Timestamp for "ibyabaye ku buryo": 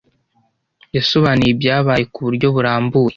1.53-2.47